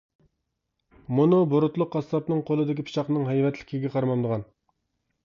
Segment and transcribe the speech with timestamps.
[1.19, 4.49] مۇنۇ بۇرۇتلۇق قاسساپنىڭ قولىدىكى پىچاقنىڭ ھەيۋەتلىكىگە قارىمامدىغان.